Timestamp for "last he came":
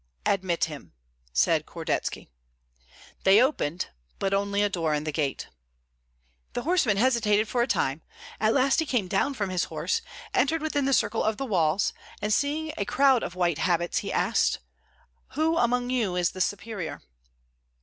8.55-9.07